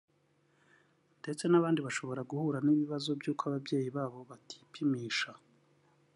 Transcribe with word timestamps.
ndetse 1.21 1.43
n’abandi 1.47 1.79
bashobora 1.87 2.27
guhura 2.29 2.57
n’ibibazo 2.65 3.09
by’uko 3.19 3.41
ababyeyi 3.49 3.89
babo 3.95 4.19
batipimisha 4.29 5.31